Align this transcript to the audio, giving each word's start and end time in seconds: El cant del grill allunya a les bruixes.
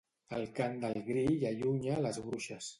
El 0.37 0.47
cant 0.59 0.79
del 0.85 0.97
grill 1.11 1.47
allunya 1.53 1.95
a 1.99 2.03
les 2.09 2.23
bruixes. 2.27 2.69